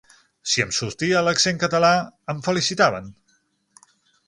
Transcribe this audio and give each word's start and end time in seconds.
Si 0.53 0.63
em 0.63 0.71
sortia 0.77 1.21
l'accent 1.27 1.61
català, 1.65 1.93
em 2.35 2.41
felicitaven. 2.49 3.13